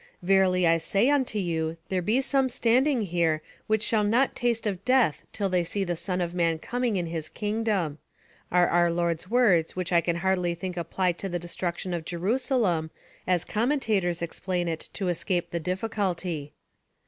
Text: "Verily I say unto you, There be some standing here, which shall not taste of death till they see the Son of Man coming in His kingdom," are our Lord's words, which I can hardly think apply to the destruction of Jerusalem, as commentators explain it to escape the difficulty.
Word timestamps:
"Verily 0.23 0.65
I 0.65 0.79
say 0.79 1.11
unto 1.11 1.37
you, 1.37 1.77
There 1.89 2.01
be 2.01 2.21
some 2.21 2.49
standing 2.49 3.01
here, 3.03 3.43
which 3.67 3.83
shall 3.83 4.03
not 4.03 4.35
taste 4.35 4.65
of 4.65 4.83
death 4.83 5.21
till 5.31 5.47
they 5.47 5.63
see 5.63 5.83
the 5.83 5.95
Son 5.95 6.21
of 6.21 6.33
Man 6.33 6.57
coming 6.57 6.95
in 6.95 7.05
His 7.05 7.29
kingdom," 7.29 7.99
are 8.51 8.67
our 8.67 8.89
Lord's 8.89 9.29
words, 9.29 9.75
which 9.75 9.93
I 9.93 10.01
can 10.01 10.15
hardly 10.15 10.55
think 10.55 10.75
apply 10.75 11.11
to 11.11 11.29
the 11.29 11.37
destruction 11.37 11.93
of 11.93 12.03
Jerusalem, 12.03 12.89
as 13.27 13.45
commentators 13.45 14.23
explain 14.23 14.67
it 14.67 14.89
to 14.93 15.07
escape 15.07 15.51
the 15.51 15.59
difficulty. 15.59 16.53